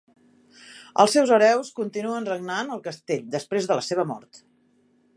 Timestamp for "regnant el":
2.31-2.83